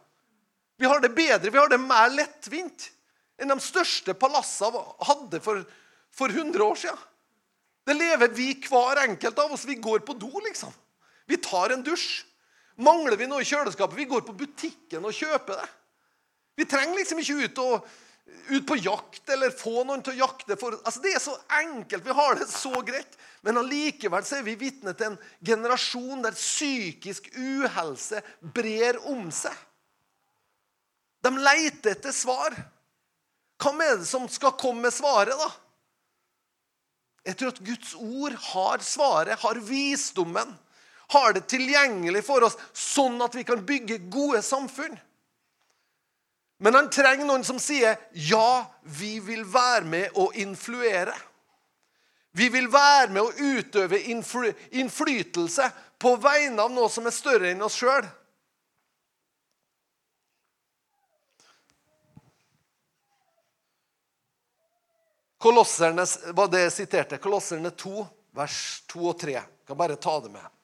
[0.79, 2.91] Vi har det bedre, vi har det mer lettvint
[3.41, 5.63] enn de største palassene hadde for,
[6.15, 7.01] for 100 år siden.
[7.87, 9.65] Det lever vi hver enkelt av oss.
[9.65, 10.73] Vi går på do, liksom.
[11.27, 12.25] Vi tar en dusj.
[12.83, 15.69] Mangler vi noe i kjøleskapet, vi går på butikken og kjøper det.
[16.57, 17.89] Vi trenger liksom ikke ut, og,
[18.49, 20.57] ut på jakt eller få noen til å jakte.
[20.61, 22.07] For, altså det er så enkelt.
[22.07, 23.19] Vi har det så greit.
[23.47, 29.55] Men allikevel er vi vitne til en generasjon der psykisk uhelse brer om seg.
[31.23, 32.57] De leter etter svar.
[33.63, 35.49] Hvem er det som skal komme med svaret, da?
[37.27, 40.53] Jeg tror at Guds ord har svaret, har visdommen.
[41.11, 44.95] Har det tilgjengelig for oss, sånn at vi kan bygge gode samfunn.
[46.59, 51.17] Men han trenger noen som sier, 'Ja, vi vil være med å influere'.
[52.33, 53.99] Vi vil være med å utøve
[54.73, 58.05] innflytelse på vegne av noe som er større enn oss sjøl.
[65.39, 66.05] Kolosserne.
[67.23, 68.61] Kolosserne 2, vers
[68.93, 69.33] 2 og 3.
[69.33, 70.56] Jeg kan bare ta det med.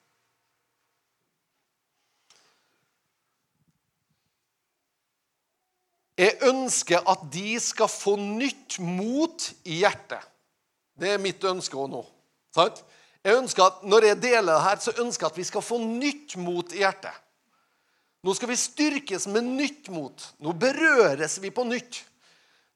[6.19, 10.21] Jeg ønsker at de skal få nytt mot i hjertet.
[10.99, 12.03] Det er mitt ønske òg nå.
[12.55, 12.83] Sant?
[13.25, 15.79] Jeg ønsker at Når jeg deler det her, så ønsker jeg at vi skal få
[15.81, 17.15] nytt mot i hjertet.
[18.23, 20.27] Nå skal vi styrkes med nytt mot.
[20.39, 22.05] Nå berøres vi på nytt.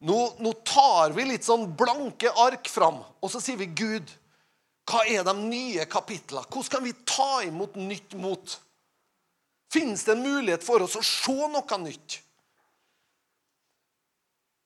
[0.06, 4.10] Nå, nå tar vi litt sånn blanke ark fram, og så sier vi Gud,
[4.86, 6.44] hva er de nye kapitlene?
[6.50, 8.58] Hvordan kan vi ta imot nytt mot?
[9.72, 12.20] Fins det en mulighet for oss å se noe nytt?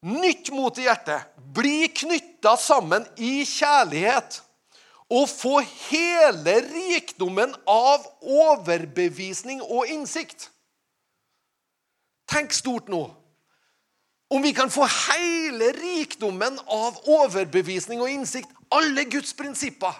[0.01, 1.29] Nytt mot i hjertet.
[1.37, 4.41] Bli knytta sammen i kjærlighet.
[5.11, 5.59] Og få
[5.91, 10.49] hele rikdommen av overbevisning og innsikt.
[12.31, 13.09] Tenk stort nå.
[14.31, 19.97] Om vi kan få hele rikdommen av overbevisning og innsikt, alle Guds prinsipper,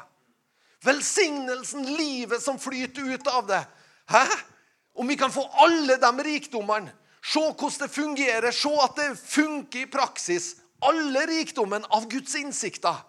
[0.87, 3.65] velsignelsen, livet som flyter ut av det
[4.11, 4.23] Hæ?
[4.95, 9.85] Om vi kan få alle de rikdommene, se hvordan det fungerer, se at det funker
[9.85, 13.03] i praksis Alle rikdommen av Guds innsikter.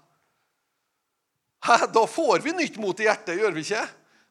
[1.93, 3.86] Da får vi nytt mot i hjertet, gjør vi ikke?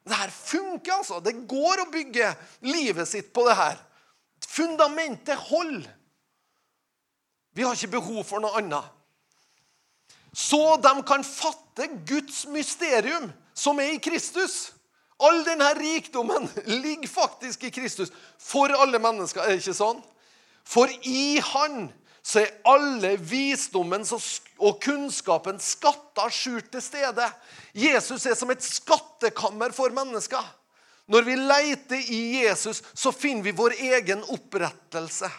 [0.05, 1.17] Det her funker, altså.
[1.25, 2.27] Det går å bygge
[2.69, 3.79] livet sitt på det her.
[4.45, 5.89] Fundamentet holder.
[7.57, 8.85] Vi har ikke behov for noe annet.
[10.37, 14.71] Så de kan fatte Guds mysterium, som er i Kristus.
[15.21, 18.09] All denne rikdommen ligger faktisk i Kristus
[18.41, 19.43] for alle mennesker.
[19.43, 19.99] Er det ikke sånn?
[20.65, 21.89] For i Han
[22.21, 27.25] så er alle visdommens og kunnskapens skatter skjult til stede.
[27.73, 30.43] Jesus er som et skattekammer for mennesker.
[31.11, 35.31] Når vi leter i Jesus, så finner vi vår egen opprettelse.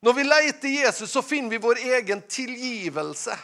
[0.00, 3.36] Når vi leter i Jesus, så finner vi vår egen tilgivelse.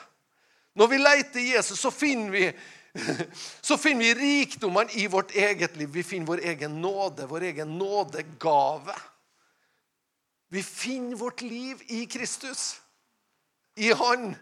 [0.76, 2.48] Når vi leter i Jesus, så finner vi,
[3.60, 5.88] så finner vi rikdommene i vårt eget liv.
[5.88, 8.94] Vi finner vår egen nåde, vår egen nådegave.
[10.48, 12.80] Vi finner vårt liv i Kristus.
[13.74, 14.36] I Han.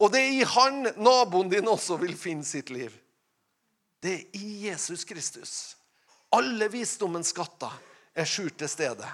[0.00, 2.92] Og det er i Han naboen din også vil finne sitt liv.
[4.02, 5.76] Det er i Jesus Kristus.
[6.34, 7.72] Alle visdommens skatter
[8.14, 9.10] er skjult til stede.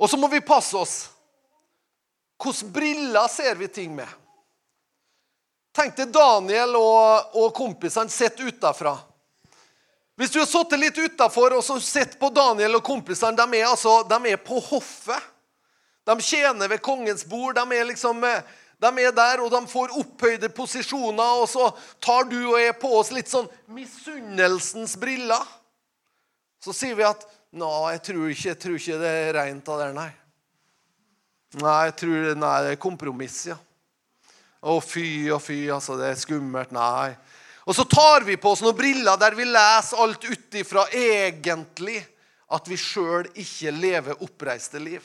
[0.00, 0.94] Og så må vi passe oss.
[2.40, 4.08] Hvilke briller ser vi ting med?
[5.76, 8.96] Tenk deg Daniel og, og kompisene sett utafra.
[10.18, 14.02] Hvis du har sittet litt utafor og sett på Daniel og kompisene, de er, altså,
[14.08, 15.28] de er på hoffet.
[16.04, 17.56] De tjener ved kongens bord.
[17.56, 18.24] De er liksom
[18.80, 21.66] de er der, og de får opphøyde posisjoner, og så
[22.00, 25.44] tar du og jeg på oss litt sånn misunnelsens briller.
[26.64, 29.80] Så sier vi at Nei, jeg tror ikke, jeg tror ikke det er rent av
[29.80, 30.10] der, nei.
[31.58, 33.56] Nei, jeg tror det er kompromiss, ja.
[34.60, 35.96] Å, fy og fy, altså.
[35.98, 36.70] Det er skummelt.
[36.76, 37.14] Nei.
[37.66, 41.98] Og så tar vi på oss noen briller der vi leser alt ut ifra egentlig
[42.50, 45.02] at vi sjøl ikke lever oppreiste liv.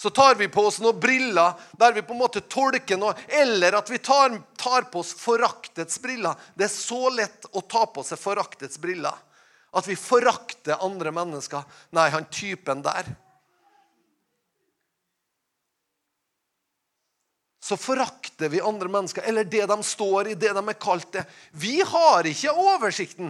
[0.00, 3.76] Så tar vi på oss noen briller der vi på en måte tolker noe, eller
[3.76, 6.38] at vi tar, tar på oss foraktets briller.
[6.54, 9.18] Det er så lett å ta på seg foraktets briller.
[9.76, 11.66] At vi forakter andre mennesker.
[11.94, 13.10] Nei, han typen der.
[17.70, 21.22] Så forakter vi andre mennesker, eller det de står i, det de er kalt det.
[21.50, 23.28] Vi har ikke oversikten.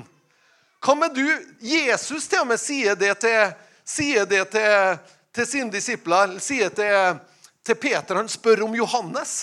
[0.80, 1.26] Hva med du?
[1.60, 3.50] Jesus til og med sier det til,
[3.84, 4.96] sier det til,
[5.36, 6.32] til sine disipler.
[6.40, 7.20] Sier til,
[7.60, 9.34] til Peter Han spør om Johannes.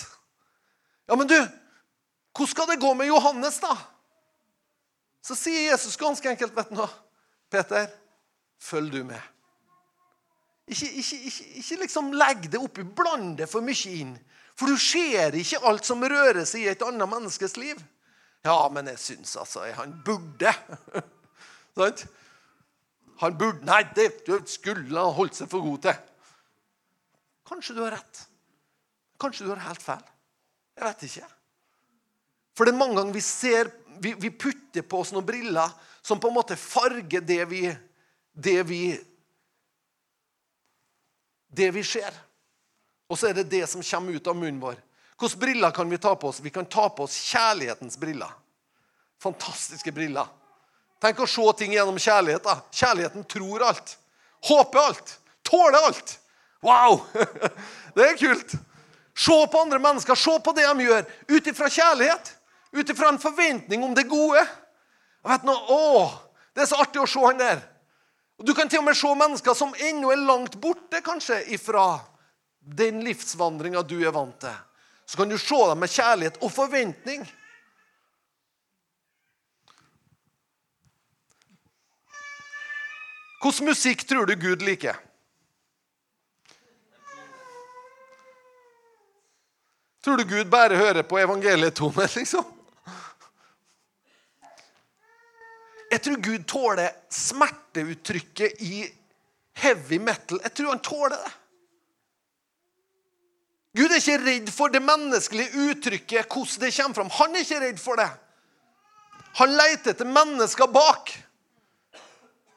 [1.06, 1.36] Ja, men du,
[2.34, 3.76] hvordan skal det gå med Johannes, da?
[5.22, 6.82] Så sier Jesus ganske enkelt, vet du
[7.54, 7.86] Peter,
[8.58, 9.22] følg du med.
[10.66, 14.18] Ikke, ikke, ikke, ikke liksom legg det oppi, bland det for mye inn.
[14.58, 17.78] For du ser ikke alt som rører seg i et annet menneskes liv.
[18.46, 20.52] Ja, men jeg syns altså Han burde.
[21.78, 22.06] Sant?
[23.22, 24.12] Han burde Nei, det
[24.50, 26.04] skulle han holdt seg for god til.
[27.48, 28.22] Kanskje du har rett.
[29.18, 30.04] Kanskje du har helt feil.
[30.78, 31.28] Jeg vet ikke.
[32.54, 35.72] For det er mange ganger vi ser vi, vi, putter på oss noen briller
[36.06, 37.64] som på en måte farger det vi
[38.38, 38.82] det vi
[41.48, 42.14] det vi ser.
[43.08, 44.76] Og så er det det som kommer ut av munnen vår.
[45.18, 46.40] Hvilke briller kan vi ta på oss?
[46.40, 48.30] Vi kan ta på oss kjærlighetens briller.
[49.22, 50.28] Fantastiske briller.
[51.02, 52.44] Tenk å se ting gjennom kjærlighet.
[52.44, 52.60] da.
[52.70, 53.96] Kjærligheten tror alt.
[54.46, 55.18] Håper alt.
[55.42, 56.18] Tåler alt.
[56.62, 57.00] Wow!
[57.94, 58.54] Det er kult.
[59.18, 60.14] Se på andre mennesker.
[60.14, 62.34] Se på det de gjør, ut ifra kjærlighet.
[62.72, 64.44] Ut ifra en forventning om det gode.
[65.24, 66.10] Jeg vet nå, å,
[66.54, 67.62] Det er så artig å se han der.
[68.46, 71.96] Du kan til og med se mennesker som ennå er langt borte kanskje ifra
[72.76, 74.56] den livsvandringa du er vant til.
[75.08, 77.24] Så kan du se dem med kjærlighet og forventning.
[83.38, 84.98] Hvilken musikk tror du Gud liker?
[90.04, 92.44] Tror du Gud bare hører på evangelietoner, liksom?
[95.90, 98.84] Jeg tror Gud tåler smerteuttrykket i
[99.56, 100.40] heavy metal.
[100.42, 101.32] Jeg tror han tåler det.
[103.78, 107.10] Gud er ikke redd for det menneskelige uttrykket, hvordan det kommer fram.
[107.14, 108.08] Han er ikke redd for det.
[109.38, 111.12] Han leter etter mennesker bak.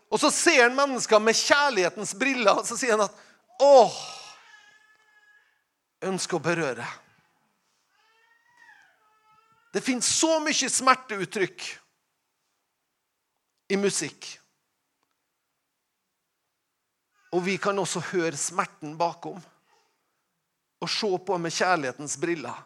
[0.10, 4.00] Og så ser han mennesker med kjærlighetens briller, og så sier han at åh,
[6.10, 6.88] ønsker å berøre.
[9.72, 11.70] Det fins så mye smerteuttrykk
[13.72, 14.26] i musikk.
[17.32, 19.38] Og vi kan også høre smerten bakom
[20.82, 22.58] og se på med kjærlighetens briller.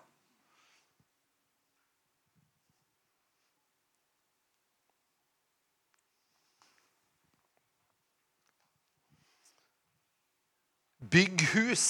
[11.16, 11.86] Bygg hus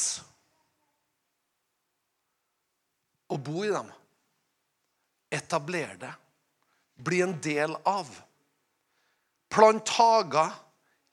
[3.32, 3.88] og bo i dem.
[5.34, 6.12] Etabler det.
[7.06, 8.10] Bli en del av.
[9.52, 10.52] Plant hager,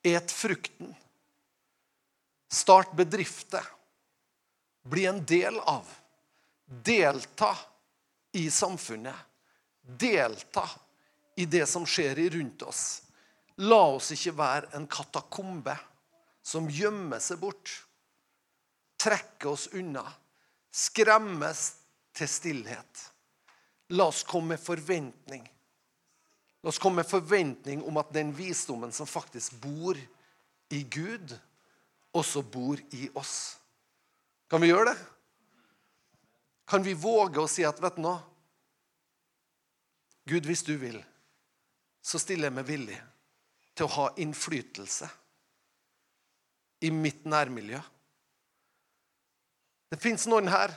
[0.03, 0.91] et frukten.
[2.53, 3.65] Start bedrifter.
[4.83, 5.89] Bli en del av.
[6.67, 7.57] Delta
[8.33, 9.17] i samfunnet.
[9.83, 10.69] Delta
[11.37, 13.03] i det som skjer rundt oss.
[13.63, 15.75] La oss ikke være en katakombe
[16.43, 17.73] som gjemmer seg bort.
[19.03, 20.05] Trekker oss unna.
[20.73, 21.65] Skremmes
[22.17, 23.09] til stillhet.
[23.93, 25.45] La oss komme med forventning.
[26.63, 29.99] La oss komme med forventning om at den visdommen som faktisk bor
[30.73, 31.35] i Gud,
[32.15, 33.59] også bor i oss.
[34.53, 34.99] Kan vi gjøre det?
[36.69, 38.13] Kan vi våge å si at vet du nå
[40.29, 41.01] Gud, hvis du vil,
[42.05, 42.99] så stiller jeg meg villig
[43.75, 45.09] til å ha innflytelse
[46.87, 47.81] i mitt nærmiljø.
[49.91, 50.77] Det fins noen her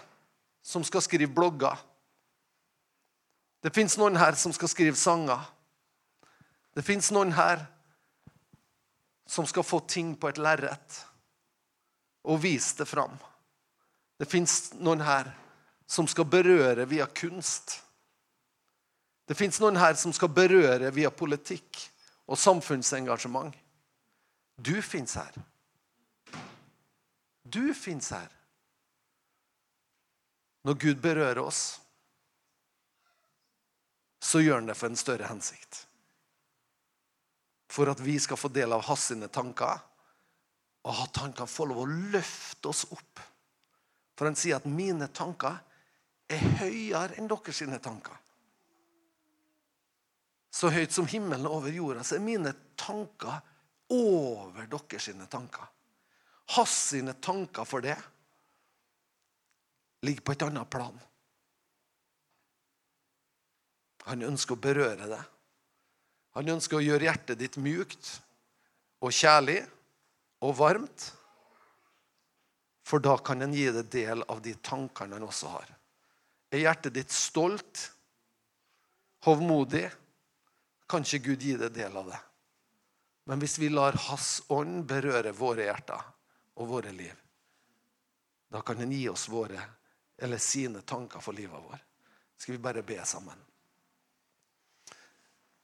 [0.65, 1.78] som skal skrive blogger.
[3.61, 5.45] Det fins noen her som skal skrive sanger.
[6.73, 7.67] Det fins noen her
[9.30, 10.99] som skal få ting på et lerret
[12.26, 13.13] og vise det fram.
[14.18, 15.32] Det fins noen her
[15.88, 17.82] som skal berøre via kunst.
[19.28, 21.82] Det fins noen her som skal berøre via politikk
[22.30, 23.53] og samfunnsengasjement.
[24.55, 25.34] Du fins her.
[27.43, 28.30] Du fins her.
[30.66, 31.66] Når Gud berører oss,
[34.24, 35.86] så gjør han det for en større hensikt
[37.76, 39.80] for at vi skal få del av hans sine tanker,
[40.86, 43.24] og at han kan få lov å løfte oss opp.
[44.16, 45.59] For han sier at 'mine tanker
[46.30, 48.22] er høyere enn deres tanker'.
[50.51, 53.41] Så høyt som himmelen over jorda, så er mine tanker
[53.91, 55.68] over deres tanker.
[56.55, 57.97] Hans sine tanker for det
[60.05, 60.99] ligger på et annet plan.
[64.05, 65.24] Han ønsker å berøre det.
[66.38, 68.09] Han ønsker å gjøre hjertet ditt mjukt
[69.01, 69.63] og kjærlig
[70.45, 71.07] og varmt.
[72.86, 75.69] For da kan han gi deg del av de tankene han også har.
[76.53, 77.88] Er hjertet ditt stolt,
[79.25, 79.88] hovmodig,
[80.86, 82.19] kan ikke Gud gi deg del av det.
[83.25, 86.03] Men hvis vi lar Hans ånd berøre våre hjerter
[86.61, 87.15] og våre liv,
[88.53, 89.63] da kan han gi oss våre
[90.21, 91.81] eller sine tanker for livet vårt.
[92.38, 93.39] Skal vi bare be sammen?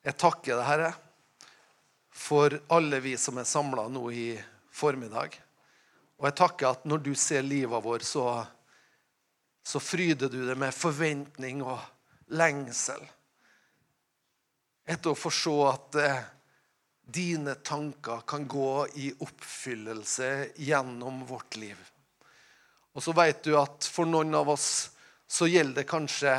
[0.02, 0.90] Jeg takker deg, Herre,
[2.10, 4.26] for alle vi som er samla nå i
[4.74, 5.38] formiddag.
[6.22, 8.44] Og jeg takker at når du ser livet vårt, så,
[9.66, 11.82] så fryder du det med forventning og
[12.38, 13.02] lengsel.
[14.86, 16.20] Etter å få se at eh,
[17.02, 20.30] dine tanker kan gå i oppfyllelse
[20.62, 21.80] gjennom vårt liv.
[22.94, 24.92] Og så vet du at for noen av oss
[25.26, 26.36] så gjelder det kanskje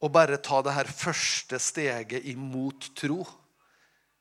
[0.00, 3.24] å bare ta det her første steget imot tro.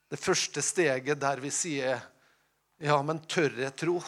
[0.10, 2.02] Det første steget der vi sier
[2.80, 4.02] 'Ja, men tør jeg tro?'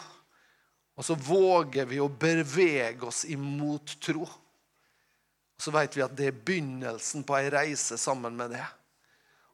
[1.02, 4.22] Og så våger vi å bevege oss imot tro.
[4.22, 8.62] Og Så vet vi at det er begynnelsen på ei reise sammen med det.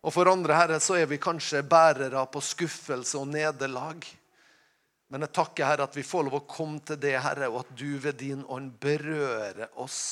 [0.04, 4.04] Og for andre herre så er vi kanskje bærere på skuffelse og nederlag.
[5.08, 7.70] Men jeg takker Herre at vi får lov å komme til det, Herre, og at
[7.80, 10.02] du ved din ånd berører oss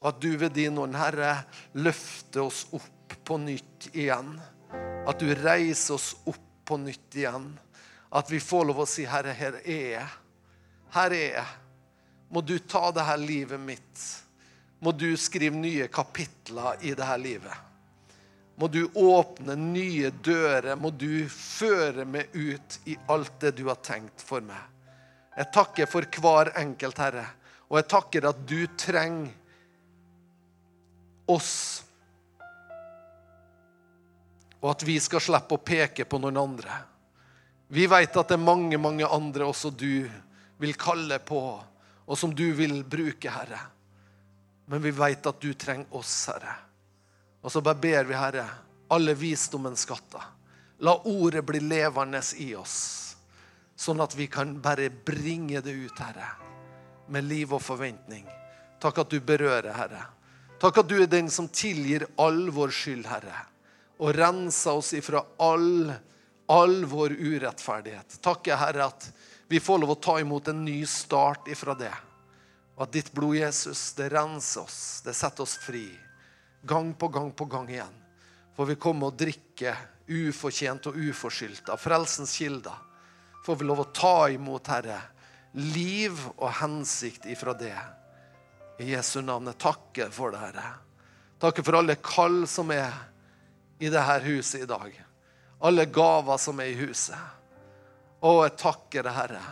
[0.00, 1.42] og at du ved din ånd, Herre,
[1.76, 4.32] løfter oss opp på nytt igjen.
[5.04, 7.50] At du reiser oss opp på nytt igjen.
[8.08, 10.08] At vi får lov å si, 'Herre, her er jeg.
[10.94, 11.46] Her er jeg.
[12.30, 14.04] Må du ta det her livet mitt.
[14.80, 17.66] Må du skrive nye kapitler i det her livet.
[18.60, 20.76] Må du åpne nye dører.
[20.76, 24.60] Må du føre meg ut i alt det du har tenkt for meg.
[25.36, 27.26] Jeg takker for hver enkelt, Herre.
[27.70, 29.30] Og jeg takker at du trenger
[31.30, 31.84] oss.
[34.60, 36.80] Og at vi skal slippe å peke på noen andre.
[37.70, 40.10] Vi vet at det er mange, mange andre også du
[40.60, 41.42] vil kalle på,
[42.06, 43.60] og som du vil bruke, Herre.
[44.70, 46.56] Men vi vet at du trenger oss, Herre.
[47.40, 48.44] Og så bare ber vi, Herre,
[48.92, 50.22] alle visdommens skatter.
[50.84, 52.76] La ordet bli levende i oss,
[53.76, 56.28] sånn at vi kan bare bringe det ut, Herre,
[57.08, 58.26] med liv og forventning.
[58.80, 60.04] Takk at du berører, Herre.
[60.60, 63.46] Takk at du er den som tilgir all vår skyld, Herre,
[64.00, 65.92] og renser oss ifra all,
[66.52, 68.20] all vår urettferdighet.
[68.24, 69.08] Takk, Herre, at
[69.50, 71.90] vi får lov å ta imot en ny start ifra det.
[72.76, 75.88] Og at ditt blod, Jesus, det renser oss, det setter oss fri.
[76.62, 77.96] Gang på gang på gang igjen.
[78.54, 79.72] Får vi komme og drikke
[80.06, 82.78] ufortjent og uforskyldt av frelsens kilder.
[83.42, 85.00] Får vi lov å ta imot, Herre,
[85.58, 87.74] liv og hensikt ifra det.
[88.78, 90.68] I Jesu navn jeg takker for det, Herre.
[91.42, 92.94] Takker for alle kall som er
[93.82, 94.94] i dette huset i dag.
[95.66, 97.39] Alle gaver som er i huset.
[98.20, 99.42] Å, jeg takker det, Herre.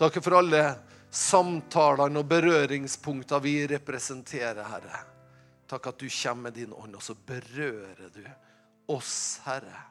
[0.00, 0.64] Takker for alle
[1.10, 5.00] samtalene og berøringspunkter vi representerer, Herre.
[5.70, 8.24] Takk at du kommer med din ånd, og så berører du
[8.92, 9.86] oss, Herre,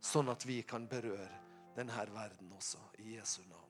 [0.00, 1.42] sånn at vi kan berøre
[1.76, 3.65] denne verden også, i Jesu navn.